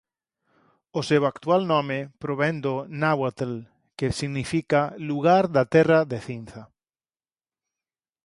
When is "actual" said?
1.31-1.61